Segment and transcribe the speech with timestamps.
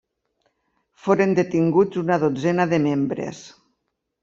[1.03, 3.45] Foren detinguts una dotzena de membres.